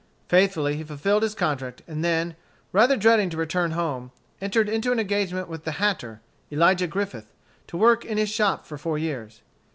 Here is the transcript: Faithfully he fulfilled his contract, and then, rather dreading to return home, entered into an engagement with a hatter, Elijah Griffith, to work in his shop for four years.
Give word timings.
Faithfully 0.27 0.77
he 0.77 0.83
fulfilled 0.83 1.21
his 1.21 1.35
contract, 1.35 1.83
and 1.87 2.03
then, 2.03 2.35
rather 2.71 2.97
dreading 2.97 3.29
to 3.29 3.37
return 3.37 3.69
home, 3.73 4.09
entered 4.41 4.67
into 4.67 4.91
an 4.91 4.99
engagement 4.99 5.47
with 5.47 5.67
a 5.67 5.73
hatter, 5.73 6.21
Elijah 6.51 6.87
Griffith, 6.87 7.31
to 7.67 7.77
work 7.77 8.03
in 8.03 8.17
his 8.17 8.29
shop 8.31 8.65
for 8.65 8.79
four 8.79 8.97
years. 8.97 9.41